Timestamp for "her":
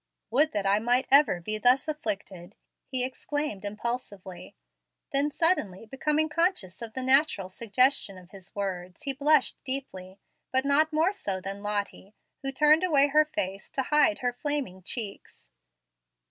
13.09-13.25, 14.25-14.33